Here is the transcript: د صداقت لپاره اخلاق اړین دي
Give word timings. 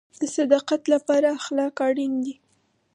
د 0.19 0.21
صداقت 0.37 0.81
لپاره 0.93 1.27
اخلاق 1.39 1.75
اړین 1.87 2.13
دي 2.25 2.35